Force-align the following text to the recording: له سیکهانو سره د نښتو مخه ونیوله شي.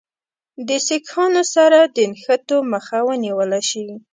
له 0.67 0.77
سیکهانو 0.87 1.43
سره 1.55 1.79
د 1.95 1.97
نښتو 2.11 2.57
مخه 2.73 2.97
ونیوله 3.07 3.59
شي. 3.69 3.87